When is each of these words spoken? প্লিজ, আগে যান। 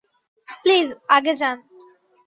প্লিজ, 0.63 0.87
আগে 1.09 1.33
যান। 1.35 1.57